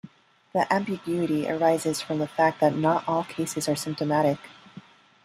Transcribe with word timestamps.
The 0.53 0.65
ambiguity 0.73 1.47
arises 1.47 2.01
from 2.01 2.17
the 2.17 2.27
fact 2.27 2.59
that 2.59 2.75
not 2.75 3.07
all 3.07 3.23
cases 3.23 3.69
are 3.69 3.75
symptomatic. 3.75 4.39